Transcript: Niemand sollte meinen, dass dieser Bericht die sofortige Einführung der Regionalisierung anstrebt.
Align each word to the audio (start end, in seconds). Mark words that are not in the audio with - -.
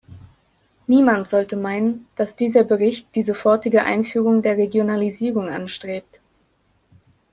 Niemand 0.87 1.27
sollte 1.27 1.55
meinen, 1.55 2.07
dass 2.15 2.35
dieser 2.35 2.63
Bericht 2.63 3.13
die 3.13 3.21
sofortige 3.21 3.83
Einführung 3.83 4.41
der 4.41 4.57
Regionalisierung 4.57 5.47
anstrebt. 5.47 6.21